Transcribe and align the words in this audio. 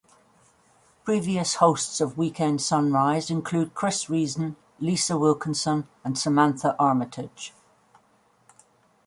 Previous 1.05 1.57
hosts 1.57 2.01
of 2.01 2.17
"Weekend 2.17 2.59
Sunrise" 2.59 3.29
include 3.29 3.75
Chris 3.75 4.09
Reason, 4.09 4.55
Lisa 4.79 5.15
Wilkinson 5.15 5.87
and 6.03 6.17
Samantha 6.17 6.75
Armytage. 6.79 7.53